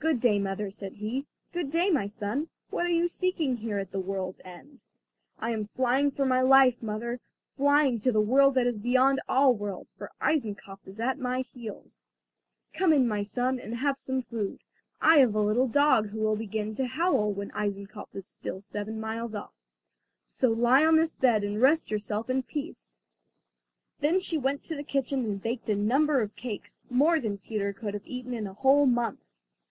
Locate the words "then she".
24.00-24.38